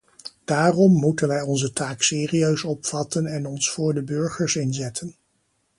[0.45, 5.15] Daarom moeten wij onze taak serieus opvatten en ons voor de burgers inzetten.